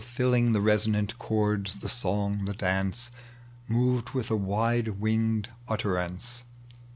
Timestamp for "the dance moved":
2.45-4.15